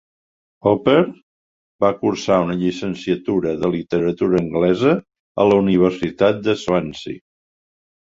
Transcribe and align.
Hooper 0.69 0.95
va 1.85 1.91
cursar 1.99 2.39
una 2.47 2.57
llicenciatura 2.63 3.55
de 3.67 3.71
Literatura 3.77 4.43
anglesa 4.43 4.97
a 5.45 5.49
la 5.53 5.63
Universitat 5.67 6.45
de 6.51 6.61
Swansea. 6.67 7.25